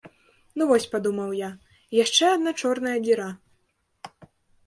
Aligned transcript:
Ну 0.59 0.67
вось, 0.69 0.85
падумаў 0.93 1.29
я, 1.39 1.49
яшчэ 2.03 2.25
адна 2.37 2.51
чорная 2.61 2.93
дзіра. 3.05 3.27